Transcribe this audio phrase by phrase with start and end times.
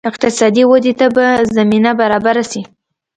[0.09, 1.25] اقتصادي ودې ته به
[1.55, 2.61] زمینه برابره شي.